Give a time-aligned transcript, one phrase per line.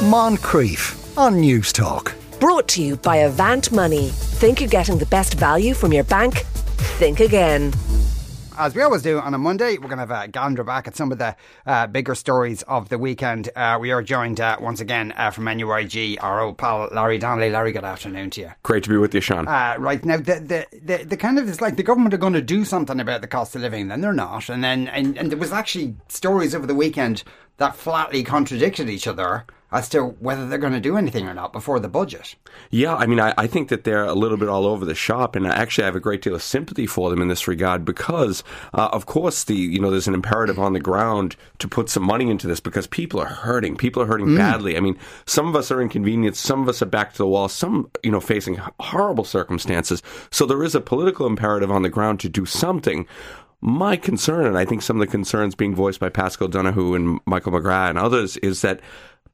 [0.00, 2.14] Moncrieff on Newstalk.
[2.40, 4.08] Brought to you by Avant Money.
[4.08, 6.38] Think you're getting the best value from your bank?
[6.96, 7.74] Think again.
[8.56, 10.96] As we always do on a Monday, we're going to have a gander back at
[10.96, 11.36] some of the
[11.66, 13.50] uh, bigger stories of the weekend.
[13.54, 17.50] Uh, we are joined uh, once again uh, from NUIG, our old pal Larry Donnelly.
[17.50, 18.52] Larry, good afternoon to you.
[18.62, 19.46] Great to be with you, Sean.
[19.46, 22.32] Uh, right now, the, the, the, the kind of it's like the government are going
[22.32, 25.30] to do something about the cost of living, then they're not, and then and, and
[25.30, 27.22] there was actually stories over the weekend
[27.58, 31.52] that flatly contradicted each other as to whether they're going to do anything or not
[31.52, 32.34] before the budget.
[32.70, 35.36] Yeah, I mean, I, I, think that they're a little bit all over the shop,
[35.36, 38.42] and I actually have a great deal of sympathy for them in this regard because,
[38.74, 42.02] uh, of course, the you know there's an imperative on the ground to put some
[42.02, 43.76] money into this because people are hurting.
[43.76, 44.36] People are hurting mm.
[44.36, 44.76] badly.
[44.76, 47.48] I mean, some of us are inconvenienced, some of us are back to the wall,
[47.48, 50.02] some you know facing horrible circumstances.
[50.30, 53.06] So there is a political imperative on the ground to do something.
[53.62, 57.20] My concern, and I think some of the concerns being voiced by Paschal Donohoe and
[57.26, 58.80] Michael McGrath and others, is that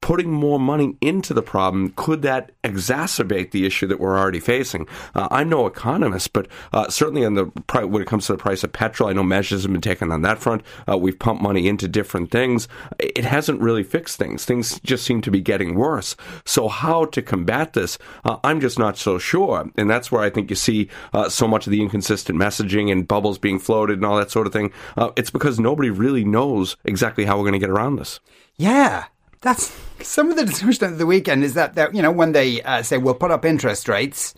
[0.07, 4.87] putting more money into the problem, could that exacerbate the issue that we're already facing?
[5.17, 7.47] Uh, I'm no economist, but uh, certainly on the
[7.89, 10.23] when it comes to the price of petrol, I know measures have been taken on
[10.23, 10.63] that front.
[10.89, 12.69] Uh, we've pumped money into different things.
[13.01, 14.45] It hasn't really fixed things.
[14.45, 16.15] Things just seem to be getting worse.
[16.45, 17.99] So how to combat this?
[18.25, 21.49] Uh, I'm just not so sure, and that's where I think you see uh, so
[21.49, 24.73] much of the inconsistent messaging and bubbles being floated and all that sort of thing.
[24.97, 28.21] Uh, it's because nobody really knows exactly how we're going to get around this.
[28.57, 29.07] Yeah,
[29.41, 32.63] that's some of the discussion of the weekend is that, that you know when they
[32.63, 34.35] uh, say we'll put up interest rates,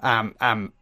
[0.00, 0.72] um, um,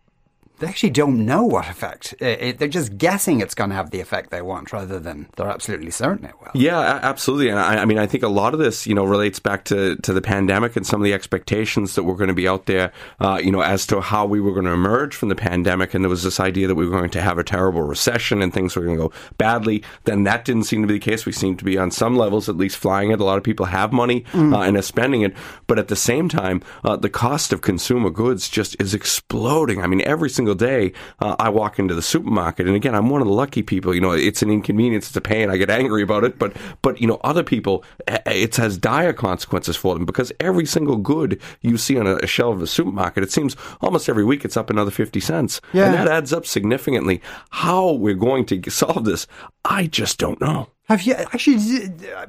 [0.60, 2.14] they actually don't know what effect.
[2.20, 5.26] It, it, they're just guessing it's going to have the effect they want rather than
[5.36, 6.50] they're absolutely certain it will.
[6.54, 7.48] Yeah, absolutely.
[7.48, 9.96] And I, I, mean, I think a lot of this, you know, relates back to,
[9.96, 12.92] to the pandemic and some of the expectations that were going to be out there,
[13.20, 15.94] uh, you know, as to how we were going to emerge from the pandemic.
[15.94, 18.52] And there was this idea that we were going to have a terrible recession and
[18.52, 19.82] things were going to go badly.
[20.04, 21.24] Then that didn't seem to be the case.
[21.24, 23.20] We seem to be on some levels at least flying it.
[23.20, 24.54] A lot of people have money mm.
[24.54, 25.34] uh, and are spending it.
[25.66, 29.82] But at the same time, uh, the cost of consumer goods just is exploding.
[29.82, 33.10] I mean, every single single day uh, I walk into the supermarket, and again, I'm
[33.10, 33.94] one of the lucky people.
[33.94, 35.50] You know, it's an inconvenience, it's a pain.
[35.50, 38.78] I get angry about it, but but you know, other people, eh, eh, it has
[38.78, 42.66] dire consequences for them because every single good you see on a shelf of a
[42.66, 45.86] supermarket, it seems almost every week it's up another fifty cents, yeah.
[45.86, 47.20] and that adds up significantly.
[47.50, 49.26] How we're going to solve this,
[49.64, 50.68] I just don't know.
[50.88, 51.58] Have you actually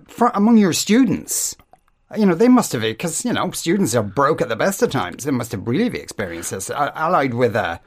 [0.08, 1.56] for, among your students?
[2.18, 4.92] you know, they must have, because, you know, students are broke at the best of
[4.92, 5.24] times.
[5.24, 7.80] They must have really experienced this, allied with a,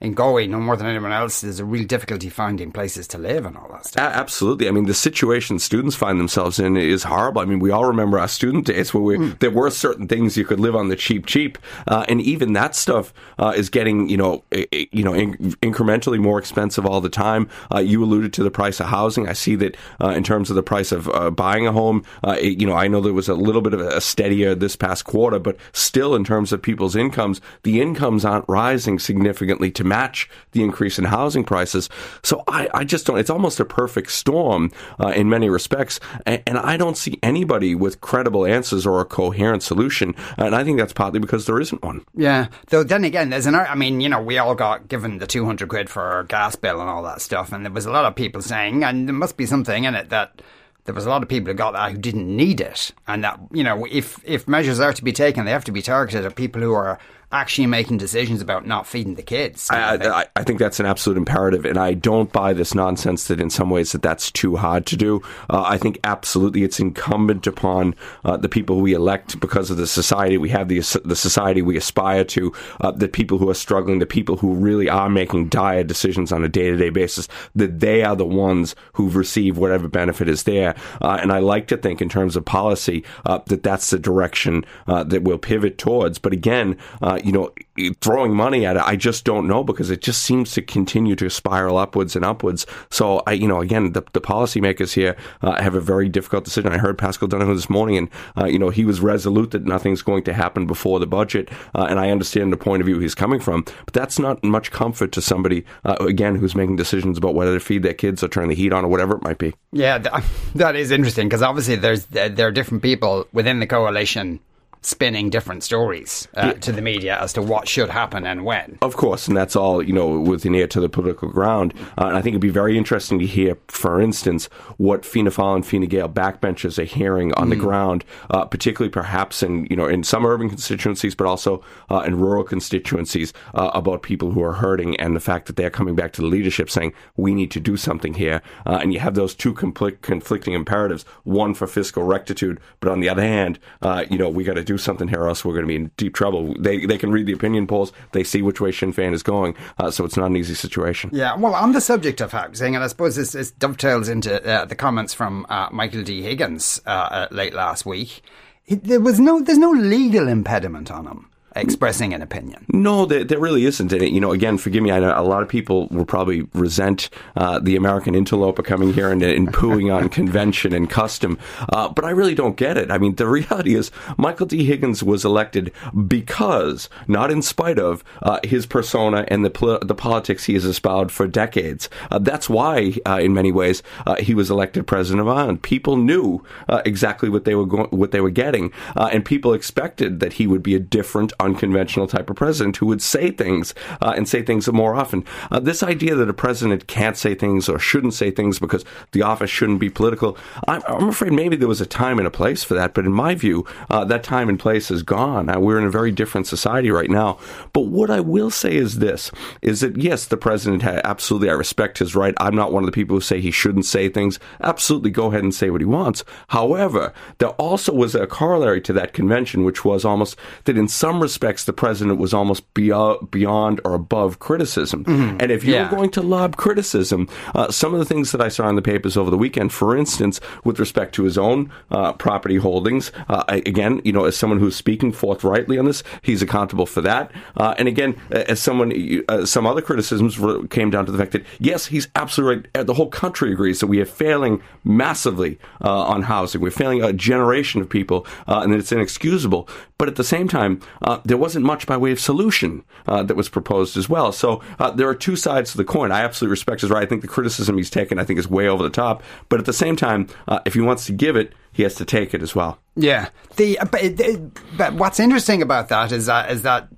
[0.00, 3.46] in Galway, no more than anyone else, there's a real difficulty finding places to live
[3.46, 4.12] and all that stuff.
[4.12, 4.68] absolutely.
[4.68, 7.40] I mean, the situation students find themselves in is horrible.
[7.40, 9.38] I mean, we all remember our student days where we, mm.
[9.38, 12.74] there were certain things you could live on the cheap, cheap, uh, and even that
[12.74, 17.48] stuff uh, is getting, you know, you know, in- incrementally more expensive all the time.
[17.72, 19.28] Uh, you alluded to the price of housing.
[19.28, 22.04] I see that uh, in terms of the price of uh, buying a home.
[22.22, 24.76] Uh, it, you know, I know there was a little bit of a steadier this
[24.76, 29.83] past quarter, but still, in terms of people's incomes, the incomes aren't rising significantly to
[29.84, 31.88] match the increase in housing prices.
[32.22, 36.00] So I, I just don't, it's almost a perfect storm uh, in many respects.
[36.26, 40.14] And, and, I don't see anybody with credible answers or a coherent solution.
[40.38, 42.04] And I think that's partly because there isn't one.
[42.14, 42.48] Yeah.
[42.68, 45.68] Though then again, there's an, I mean, you know, we all got given the 200
[45.68, 47.52] quid for our gas bill and all that stuff.
[47.52, 50.08] And there was a lot of people saying, and there must be something in it
[50.08, 50.40] that,
[50.84, 53.40] there was a lot of people who got that who didn't need it, and that
[53.52, 56.36] you know, if if measures are to be taken, they have to be targeted at
[56.36, 56.98] people who are
[57.34, 59.68] actually making decisions about not feeding the kids.
[59.70, 63.40] I, I, I, think that's an absolute imperative, and I don't buy this nonsense that
[63.40, 65.20] in some ways that that's too hard to do.
[65.50, 69.86] Uh, I think absolutely it's incumbent upon uh, the people we elect because of the
[69.86, 73.98] society we have, the the society we aspire to, uh, the people who are struggling,
[73.98, 77.80] the people who really are making dire decisions on a day to day basis, that
[77.80, 80.74] they are the ones who receive whatever benefit is there.
[81.02, 84.64] Uh, and I like to think in terms of policy uh, that that's the direction
[84.86, 86.18] uh, that we'll pivot towards.
[86.18, 86.78] But again,
[87.24, 87.52] you know,
[88.00, 91.30] throwing money at it, I just don't know because it just seems to continue to
[91.30, 92.66] spiral upwards and upwards.
[92.90, 96.72] So I, you know, again, the, the policymakers here uh, have a very difficult decision.
[96.72, 100.02] I heard Paschal Donohoe this morning, and uh, you know, he was resolute that nothing's
[100.02, 103.14] going to happen before the budget, uh, and I understand the point of view he's
[103.14, 103.64] coming from.
[103.84, 107.60] But that's not much comfort to somebody uh, again who's making decisions about whether to
[107.60, 109.54] feed their kids or turn the heat on or whatever it might be.
[109.72, 109.98] Yeah,
[110.54, 114.40] that is interesting because obviously there's there are different people within the coalition
[114.86, 118.78] spinning different stories uh, to the media as to what should happen and when.
[118.82, 121.74] Of course, and that's all, you know, with an ear to the political ground.
[121.98, 124.46] Uh, and I think it'd be very interesting to hear, for instance,
[124.76, 129.42] what Fianna Fáil and Fine Gael backbenchers are hearing on the ground, uh, particularly perhaps
[129.42, 134.02] in, you know, in some urban constituencies, but also uh, in rural constituencies uh, about
[134.02, 136.92] people who are hurting and the fact that they're coming back to the leadership saying,
[137.16, 138.42] we need to do something here.
[138.66, 143.08] Uh, and you have those two conflicting imperatives, one for fiscal rectitude, but on the
[143.08, 145.64] other hand, uh, you know, we got to do something here, or else we're going
[145.64, 146.54] to be in deep trouble.
[146.58, 149.54] They, they can read the opinion polls, they see which way Sinn Féin is going,
[149.78, 151.10] uh, so it's not an easy situation.
[151.12, 154.64] Yeah, well, on the subject of housing, and I suppose this, this dovetails into uh,
[154.64, 156.22] the comments from uh, Michael D.
[156.22, 158.22] Higgins uh, uh, late last week.
[158.62, 162.64] He, there was no, there's no legal impediment on him expressing an opinion.
[162.68, 163.92] No, there, there really isn't.
[163.92, 167.10] And, you know, again, forgive me, I know a lot of people will probably resent
[167.36, 171.38] uh, the American interloper coming here and, and pooing on convention and custom,
[171.72, 172.90] uh, but I really don't get it.
[172.90, 174.64] I mean, the reality is Michael D.
[174.64, 175.72] Higgins was elected
[176.08, 180.64] because, not in spite of, uh, his persona and the pol- the politics he has
[180.64, 181.88] espoused for decades.
[182.10, 185.62] Uh, that's why, uh, in many ways, uh, he was elected president of Ireland.
[185.62, 189.52] People knew uh, exactly what they were go- what they were getting, uh, and people
[189.52, 193.74] expected that he would be a different, unconventional type of president who would say things
[194.02, 195.24] uh, and say things more often.
[195.50, 199.22] Uh, this idea that a president can't say things or shouldn't say things because the
[199.22, 200.36] office shouldn't be political,
[200.66, 203.12] I'm, I'm afraid maybe there was a time and a place for that, but in
[203.12, 205.48] my view, uh, that time and place is gone.
[205.48, 207.38] Uh, we're in a very different society right now.
[207.72, 209.30] But what I will say is this:
[209.62, 211.50] is that yes, the president absolutely.
[211.50, 212.34] I respect his right.
[212.38, 214.38] I'm not one of the people who say he shouldn't say things.
[214.60, 216.24] Absolutely, go ahead and say what he wants.
[216.48, 221.20] However, there also was a corollary to that convention, which was almost that in some
[221.20, 225.04] respects the president was almost beyond, beyond or above criticism.
[225.40, 225.90] And if you Yeah.
[225.90, 229.16] going to lob criticism, uh, some of the things that I saw in the papers
[229.16, 233.62] over the weekend, for instance, with respect to his own uh, property holdings, uh, I-
[233.66, 237.30] again, you know, as someone who's speaking forthrightly on this, he's accountable for that.
[237.56, 238.92] Uh, and again, as someone,
[239.28, 240.38] uh, some other criticisms
[240.70, 242.66] came down to the fact that yes, he's absolutely right.
[242.74, 246.60] Uh, The whole country agrees that we are failing massively uh, on housing.
[246.60, 249.68] We're failing a generation of people, uh, and it's inexcusable.
[249.98, 253.36] But at the same time, uh, there wasn't much by way of solution uh, that
[253.36, 254.32] was proposed as well.
[254.32, 256.12] So uh, there are two sides to the coin.
[256.12, 257.02] I absolutely respect his right.
[257.02, 259.22] I think the criticism he's taken, I think, is way over the top.
[259.48, 262.04] But at the same time, uh, if he wants to give it, he has to
[262.04, 262.78] take it as well.
[262.94, 266.88] Yeah, the but, but what's interesting about that is that is that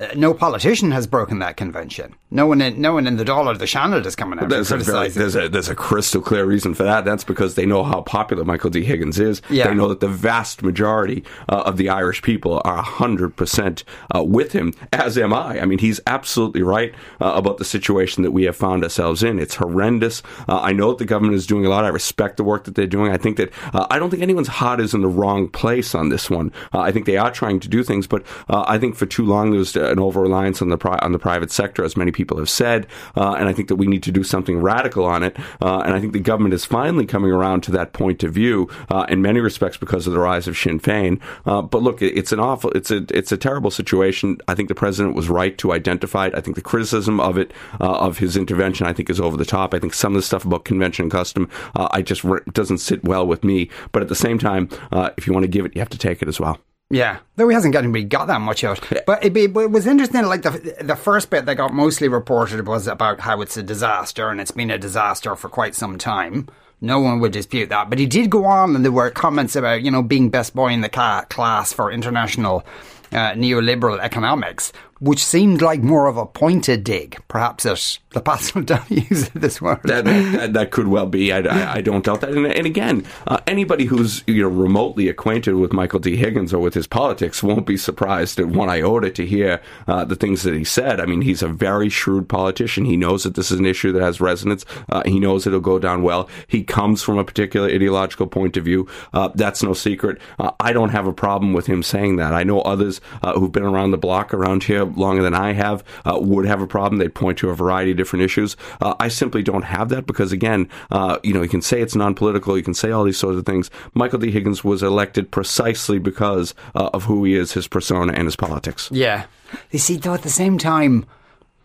[0.00, 2.14] uh, no politician has broken that convention.
[2.30, 4.78] No one, in, no one in the dollar, the channel is coming out There's a,
[4.78, 7.04] very, there's, a, there's a crystal clear reason for that.
[7.04, 8.84] That's because they know how popular Michael D.
[8.84, 9.42] Higgins is.
[9.50, 9.68] Yeah.
[9.68, 14.52] They know that the vast majority uh, of the Irish people are 100% uh, with
[14.52, 15.60] him, as am I.
[15.60, 19.38] I mean, he's absolutely right uh, about the situation that we have found ourselves in.
[19.38, 20.22] It's horrendous.
[20.48, 21.84] Uh, I know that the government is doing a lot.
[21.84, 23.12] I respect the work that they're doing.
[23.12, 26.08] I think that, uh, I don't think anyone's heart is in the wrong place on
[26.08, 26.52] this one.
[26.72, 29.26] Uh, I think they are trying to do things, but uh, I think for too
[29.26, 32.10] long there was an over reliance on the, pri- on the private sector, as many
[32.12, 32.86] people have said.
[33.16, 35.36] Uh, and I think that we need to do something radical on it.
[35.60, 38.68] Uh, and I think the government is finally coming around to that point of view
[38.90, 41.20] uh, in many respects because of the rise of Sinn Féin.
[41.46, 44.38] Uh, but look, it- it's an awful, it's a, it's a terrible situation.
[44.48, 46.34] I think the president was right to identify it.
[46.34, 49.44] I think the criticism of it, uh, of his intervention, I think is over the
[49.44, 49.74] top.
[49.74, 52.78] I think some of the stuff about convention and custom, uh, I just re- doesn't
[52.78, 53.70] sit well with me.
[53.92, 54.68] But at the same time,
[55.16, 56.58] if you want to give it, you have to take it as well.
[56.92, 58.80] Yeah, though he hasn't got anybody got that much out.
[59.06, 60.24] But it, be, it was interesting.
[60.24, 64.28] Like the the first bit that got mostly reported was about how it's a disaster,
[64.28, 66.48] and it's been a disaster for quite some time.
[66.80, 67.90] No one would dispute that.
[67.90, 70.68] But he did go on, and there were comments about you know being best boy
[70.72, 72.64] in the class for international
[73.12, 78.62] uh, neoliberal economics, which seemed like more of a pointed dig, perhaps at the Pascal
[78.62, 79.80] W's of this world.
[79.84, 81.32] that, that, that could well be.
[81.32, 82.30] I, I, I don't doubt that.
[82.30, 86.16] And, and again, uh, anybody who's you know remotely acquainted with Michael D.
[86.16, 90.16] Higgins or with his politics won't be surprised at one iota to hear uh, the
[90.16, 91.00] things that he said.
[91.00, 92.84] I mean, he's a very shrewd politician.
[92.84, 94.66] He knows that this is an issue that has resonance.
[94.88, 96.28] Uh, he knows it'll go down well.
[96.46, 98.86] He comes from a particular ideological point of view.
[99.14, 100.20] Uh, that's no secret.
[100.38, 102.34] Uh, I don't have a problem with him saying that.
[102.34, 105.84] I know others uh, who've been around the block around here longer than I have
[106.04, 106.98] uh, would have a problem.
[106.98, 108.56] They'd point to a variety of different issues.
[108.80, 111.94] Uh, I simply don't have that because, again, uh, you know, you can say it's
[111.94, 113.70] non-political, you can say all these sorts of things.
[113.94, 114.30] Michael D.
[114.30, 118.88] Higgins was elected precisely because uh, of who he is, his persona, and his politics.
[118.92, 119.26] Yeah.
[119.70, 121.06] You see, though, at the same time,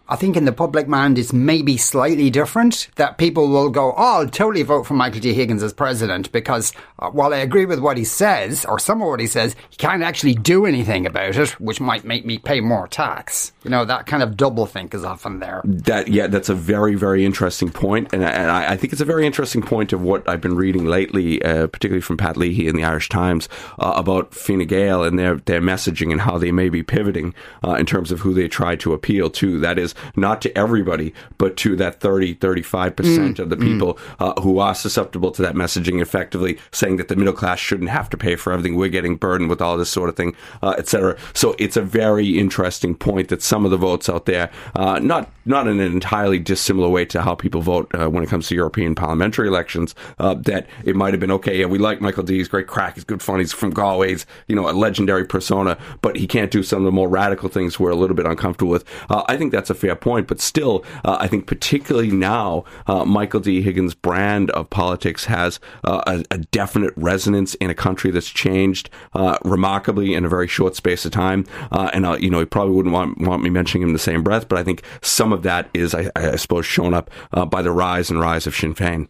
[0.08, 2.90] I think in the public mind it's maybe slightly different.
[2.96, 5.34] That people will go, "Oh, I'll totally vote for Michael D.
[5.34, 9.08] Higgins as president," because uh, while I agree with what he says or some of
[9.08, 12.62] what he says, he can't actually do anything about it, which might make me pay
[12.62, 13.52] more tax.
[13.64, 15.62] You know, that kind of double think is often there.
[15.64, 19.06] That yeah, that's a very very interesting point, and, and I, I, think it's a
[19.06, 22.76] very interesting point of what I've been reading lately, uh, particularly from Pat Leahy in
[22.76, 26.70] the Irish Times uh, about Fine Gael and their their messaging and how they may
[26.70, 27.34] be pivoting
[27.66, 29.60] uh, in terms of who they try to appeal to.
[29.60, 34.00] That is not to everybody, but to that 30, 35% mm, of the people mm.
[34.20, 38.10] uh, who are susceptible to that messaging, effectively saying that the middle class shouldn't have
[38.10, 38.76] to pay for everything.
[38.76, 41.18] We're getting burdened with all this sort of thing, uh, etc.
[41.34, 45.30] So it's a very interesting point that some of the votes out there, uh, not
[45.46, 48.56] not in an entirely dissimilar way to how people vote uh, when it comes to
[48.56, 51.60] European parliamentary elections, uh, that it might have been okay.
[51.60, 52.38] Yeah, we like Michael D.
[52.38, 52.96] He's great crack.
[52.96, 53.40] He's good fun.
[53.40, 54.10] He's from Galway.
[54.10, 57.50] He's you know a legendary persona, but he can't do some of the more radical
[57.50, 58.86] things we're a little bit uncomfortable with.
[59.10, 63.06] Uh, I think that's a fair point but still, uh, I think particularly now, uh,
[63.06, 63.62] Michael D.
[63.62, 68.90] Higgins' brand of politics has uh, a, a, definite resonance in a country that's changed
[69.14, 71.46] uh, remarkably in a very short space of time.
[71.72, 74.24] Uh, and you know, he probably wouldn't want want me mentioning him in the same
[74.24, 77.10] breath, but I think some of that is, I, I suppose, shown up
[77.50, 79.08] by the rise and rise of Sinn Féin.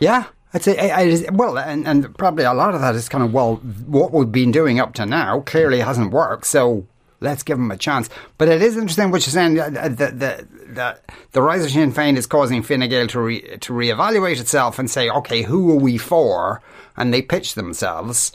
[0.00, 3.24] Yeah, I'd say, I, I, well, and, and probably a lot of that is kind
[3.24, 6.46] of, well, what we've been doing up to now clearly hasn't worked.
[6.46, 6.86] So
[7.26, 8.08] let's give them a chance.
[8.38, 9.54] But it is interesting what you're saying.
[9.54, 10.98] that the, the,
[11.32, 14.90] the rise of Sinn Féin is causing Fine Gael to, re, to reevaluate itself and
[14.90, 16.62] say, okay, who are we for?
[16.96, 18.32] And they pitch themselves,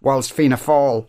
[0.00, 1.06] whilst Fianna Fáil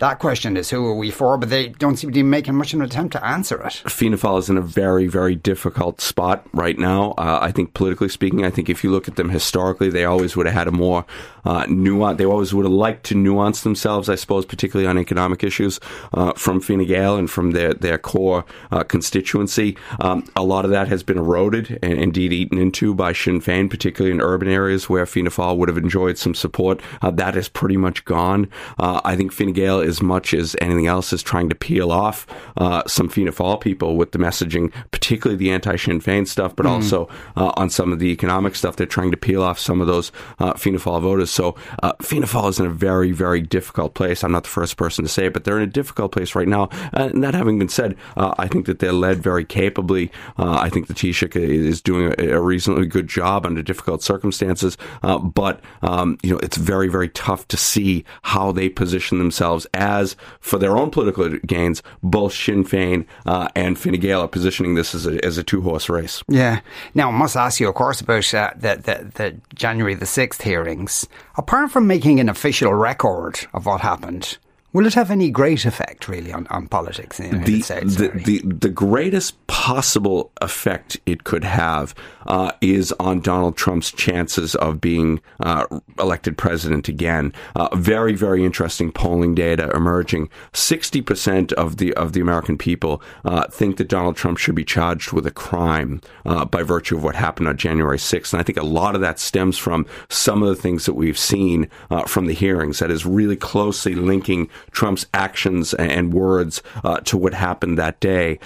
[0.00, 2.72] that question is who are we for, but they don't seem to be making much
[2.72, 3.74] of an attempt to answer it.
[3.86, 7.12] Fianna Fáil is in a very, very difficult spot right now.
[7.12, 10.36] Uh, I think politically speaking, I think if you look at them historically, they always
[10.36, 11.04] would have had a more
[11.44, 12.18] uh, nuance.
[12.18, 15.78] They always would have liked to nuance themselves, I suppose, particularly on economic issues
[16.14, 19.76] uh, from Fine Gael and from their their core uh, constituency.
[20.00, 23.68] Um, a lot of that has been eroded and indeed eaten into by Sinn Féin,
[23.68, 26.80] particularly in urban areas where Fianna Fáil would have enjoyed some support.
[27.02, 28.48] Uh, that is pretty much gone.
[28.78, 32.26] Uh, I think Fine Gael as much as anything else is trying to peel off
[32.56, 36.70] uh, some Fianna Fáil people with the messaging, particularly the anti-Sinn Féin stuff, but mm.
[36.70, 38.76] also uh, on some of the economic stuff.
[38.76, 41.30] They're trying to peel off some of those uh, Fianna Fáil voters.
[41.30, 44.24] So uh, Fianna Fáil is in a very, very difficult place.
[44.24, 46.48] I'm not the first person to say it, but they're in a difficult place right
[46.48, 46.64] now.
[46.94, 50.10] Uh, and that having been said, uh, I think that they're led very capably.
[50.38, 54.78] Uh, I think the Taoiseach is doing a, a, reasonably good job under difficult circumstances.
[55.02, 60.14] but um, you know, it's very, very tough to see how they position themselves as
[60.38, 61.82] for their own political gains.
[62.02, 65.62] Both Sinn Féin uh, and Fine Gael are positioning this as a, as a two
[65.62, 66.22] horse race.
[66.28, 66.60] Yeah.
[66.94, 70.42] Now, I must ask you, of course, about uh, the, the, the January the 6th
[70.42, 71.08] hearings.
[71.36, 74.38] Apart from making an official record of what happened,
[74.72, 77.96] Will it have any great effect, really, on, on politics in the United the, States?
[77.96, 81.92] The, the, the, greatest possible effect it could have
[82.26, 85.66] uh, is on Donald Trump's chances of being uh,
[85.98, 87.32] elected president again.
[87.56, 90.28] Uh, very, very interesting polling data emerging.
[90.52, 94.64] Sixty percent of the of the American people uh, think that Donald Trump should be
[94.64, 98.32] charged with a crime uh, by virtue of what happened on January 6th.
[98.32, 101.18] And I think a lot of that stems from some of the things that we've
[101.18, 107.00] seen uh, from the hearings that is really closely linking Trump's actions and words uh,
[107.00, 108.38] to what happened that day.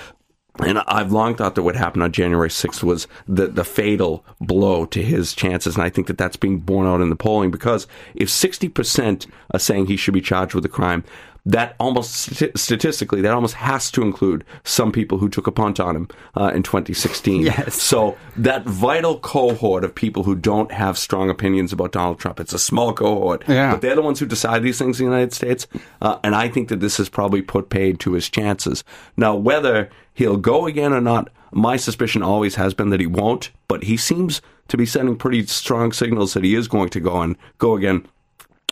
[0.60, 4.86] And I've long thought that what happened on January 6th was the, the fatal blow
[4.86, 5.74] to his chances.
[5.74, 9.58] And I think that that's being borne out in the polling because if 60% are
[9.58, 11.02] saying he should be charged with a crime,
[11.46, 12.12] that almost
[12.56, 16.50] statistically that almost has to include some people who took a punt on him uh,
[16.54, 17.44] in 2016.
[17.54, 17.82] Yes.
[17.82, 22.54] So that vital cohort of people who don't have strong opinions about Donald Trump, it's
[22.54, 23.72] a small cohort, yeah.
[23.72, 25.66] but they're the ones who decide these things in the United States.
[26.00, 28.82] Uh, and I think that this has probably put paid to his chances.
[29.16, 33.50] Now, whether he'll go again or not, my suspicion always has been that he won't.
[33.68, 37.20] But he seems to be sending pretty strong signals that he is going to go
[37.20, 38.06] and go again,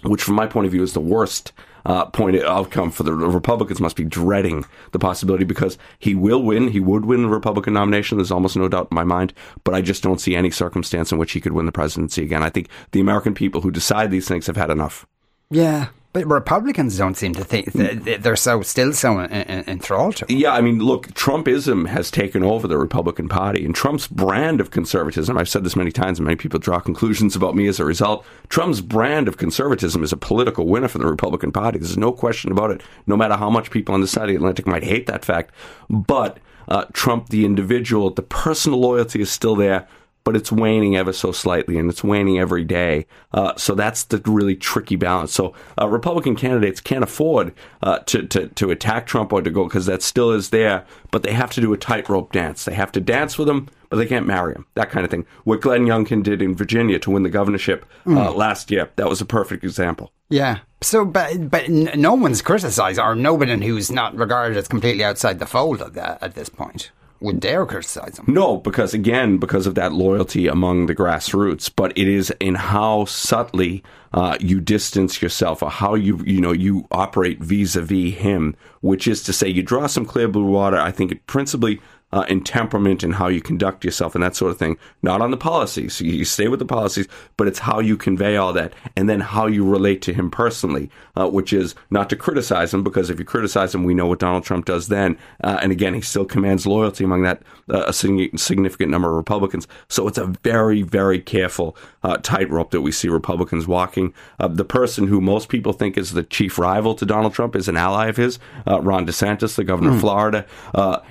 [0.02, 1.52] which, from my point of view, is the worst
[1.84, 6.68] uh, point outcome for the Republicans must be dreading the possibility because he will win.
[6.68, 8.18] He would win the Republican nomination.
[8.18, 9.32] There's almost no doubt in my mind.
[9.64, 12.42] But I just don't see any circumstance in which he could win the presidency again.
[12.42, 15.06] I think the American people who decide these things have had enough.
[15.50, 20.16] Yeah, but Republicans don't seem to think they're so still so enthralled.
[20.16, 24.60] To yeah, I mean, look, Trumpism has taken over the Republican Party, and Trump's brand
[24.60, 25.38] of conservatism.
[25.38, 28.26] I've said this many times, and many people draw conclusions about me as a result.
[28.50, 31.78] Trump's brand of conservatism is a political winner for the Republican Party.
[31.78, 32.82] There's no question about it.
[33.06, 35.54] No matter how much people on the side of the Atlantic might hate that fact,
[35.88, 36.38] but
[36.68, 39.88] uh, Trump, the individual, the personal loyalty is still there
[40.24, 43.06] but it's waning ever so slightly, and it's waning every day.
[43.32, 45.32] Uh, so that's the really tricky balance.
[45.32, 47.52] So uh, Republican candidates can't afford
[47.82, 51.22] uh, to, to to attack Trump or to go because that still is there, but
[51.22, 52.64] they have to do a tightrope dance.
[52.64, 54.66] They have to dance with him, but they can't marry him.
[54.74, 55.26] That kind of thing.
[55.44, 58.34] What Glenn Youngkin did in Virginia to win the governorship mm.
[58.34, 60.12] last year, that was a perfect example.
[60.28, 60.60] Yeah.
[60.80, 65.46] So, but but no one's criticised, or nobody who's not regarded as completely outside the
[65.46, 66.90] fold of that at this point
[67.22, 68.26] would dare criticize him.
[68.28, 73.04] No, because again, because of that loyalty among the grassroots, but it is in how
[73.04, 79.08] subtly uh, you distance yourself or how you you know you operate vis-a-vis him, which
[79.08, 80.76] is to say, you draw some clear blue water.
[80.76, 81.80] I think it principally
[82.12, 84.76] uh, in temperament and how you conduct yourself and that sort of thing.
[85.02, 85.94] Not on the policies.
[85.94, 89.20] So you stay with the policies, but it's how you convey all that and then
[89.20, 93.18] how you relate to him personally, uh, which is not to criticize him because if
[93.18, 95.16] you criticize him, we know what Donald Trump does then.
[95.42, 99.66] Uh, and again, he still commands loyalty among that uh, a significant number of Republicans.
[99.88, 104.12] So it's a very, very careful uh, tightrope that we see Republicans walking.
[104.38, 107.68] Uh, the person who most people think is the chief rival to Donald Trump is
[107.68, 109.94] an ally of his, Ron DeSantis, the governor mm.
[109.94, 110.00] of hmm.
[110.00, 110.46] Florida.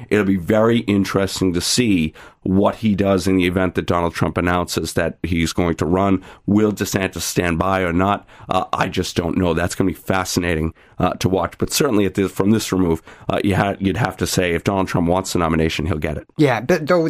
[0.10, 4.38] it'll be very interesting to see what he does in the event that Donald Trump
[4.38, 6.24] announces that he's going to run.
[6.46, 8.28] Will DeSantis stand by or not?
[8.50, 9.54] Uh, I just don't know.
[9.54, 11.58] That's going to be fascinating uh, to watch.
[11.58, 15.08] But certainly, this, from this remove, uh, you you'd have to say if Donald Trump
[15.08, 16.28] wants the nomination, he'll get it.
[16.38, 17.08] Yeah, but though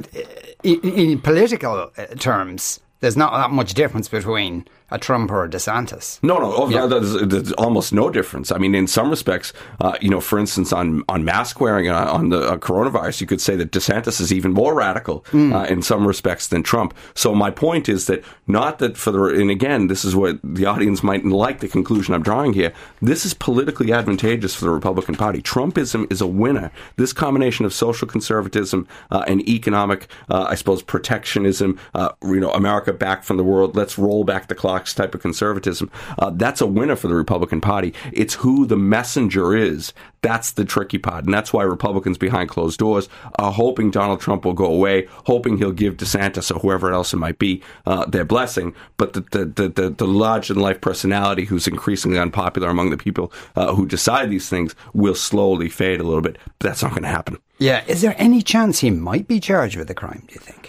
[0.63, 5.49] in, in political uh, terms, there's not that much difference between a Trump or a
[5.49, 6.19] DeSantis.
[6.21, 6.85] No, no, yeah.
[6.85, 8.51] there's, there's, almost no difference.
[8.51, 12.11] I mean, in some respects, uh, you know, for instance, on on mask wearing uh,
[12.11, 15.53] on the uh, coronavirus, you could say that DeSantis is even more radical mm.
[15.53, 16.93] uh, in some respects than Trump.
[17.13, 20.65] So my point is that not that for the and again, this is what the
[20.65, 22.73] audience might like the conclusion I'm drawing here.
[23.01, 25.41] This is politically advantageous for the Republican Party.
[25.41, 26.71] Trumpism is a winner.
[26.97, 31.79] This combination of social conservatism uh, and economic, uh, I suppose, protectionism,
[32.23, 33.75] you know, America back from the world.
[33.75, 37.61] Let's roll back the clock type of conservatism, uh, that's a winner for the Republican
[37.61, 37.93] Party.
[38.11, 39.93] It's who the messenger is.
[40.21, 41.25] That's the tricky part.
[41.25, 43.09] And that's why Republicans behind closed doors
[43.39, 47.17] are hoping Donald Trump will go away, hoping he'll give DeSantis or whoever else it
[47.17, 48.75] might be uh, their blessing.
[48.97, 52.97] But the, the, the, the, the larger than life personality who's increasingly unpopular among the
[52.97, 56.37] people uh, who decide these things will slowly fade a little bit.
[56.59, 57.39] But that's not going to happen.
[57.57, 57.83] Yeah.
[57.87, 60.60] Is there any chance he might be charged with a crime, do you think?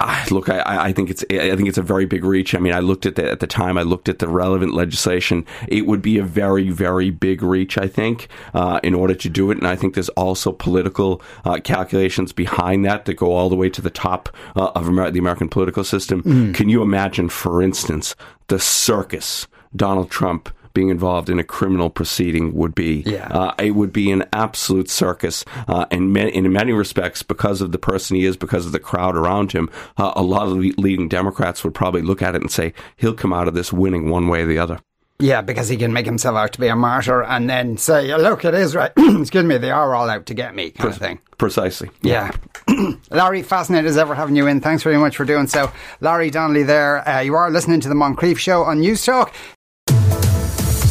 [0.00, 2.54] I, look, I, I think it's I think it's a very big reach.
[2.54, 3.76] I mean, I looked at the, at the time.
[3.76, 5.44] I looked at the relevant legislation.
[5.68, 7.76] It would be a very very big reach.
[7.76, 11.58] I think uh, in order to do it, and I think there's also political uh,
[11.62, 15.18] calculations behind that that go all the way to the top uh, of Amer- the
[15.18, 16.22] American political system.
[16.22, 16.54] Mm.
[16.54, 18.16] Can you imagine, for instance,
[18.48, 20.48] the circus Donald Trump?
[20.72, 23.02] Being involved in a criminal proceeding would be.
[23.06, 23.28] Yeah.
[23.28, 25.44] Uh, it would be an absolute circus.
[25.68, 29.16] Uh, and in many respects, because of the person he is, because of the crowd
[29.16, 32.72] around him, uh, a lot of leading Democrats would probably look at it and say,
[32.96, 34.78] he'll come out of this winning one way or the other.
[35.20, 38.44] Yeah, because he can make himself out to be a martyr and then say, look,
[38.44, 38.90] it is right.
[38.96, 41.20] Excuse me, they are all out to get me, kind Pre- of thing.
[41.36, 41.90] Precisely.
[42.00, 42.30] Yeah.
[43.10, 44.60] Larry, fascinated as ever having you in.
[44.60, 45.70] Thanks very much for doing so.
[46.00, 47.06] Larry Donnelly there.
[47.06, 49.32] Uh, you are listening to the Moncrieff Show on Newstalk.